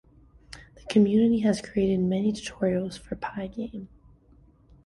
[0.73, 3.85] The community has created many tutorials for Pygame.